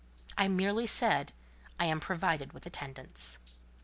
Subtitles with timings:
[0.35, 3.37] I merely said:—"I am provided with attendance."